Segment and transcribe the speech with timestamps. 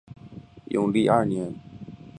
[0.69, 1.53] 永历二年。